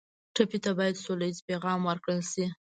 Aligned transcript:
ټپي 0.33 0.57
ته 0.63 0.71
باید 0.79 1.01
سوله 1.03 1.25
ییز 1.27 1.39
پیغام 1.49 1.79
ورکړل 1.85 2.21
شي. 2.31 2.45